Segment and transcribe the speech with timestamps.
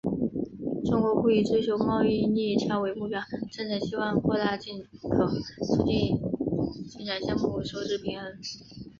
[0.83, 4.87] 中国不以追求贸易逆差为目标，真诚希望扩大进口，
[5.63, 6.17] 促进
[6.89, 8.27] 经常项目收支平衡。